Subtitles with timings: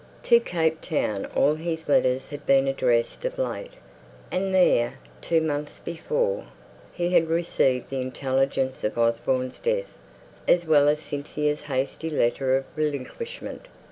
[0.23, 3.73] To Cape Town all his letters had been addressed of late;
[4.31, 6.47] and there, two months before,
[6.91, 9.95] he had received the intelligence of Osborne's death,
[10.47, 13.67] as well as Cynthia's hasty letter of relinquishment.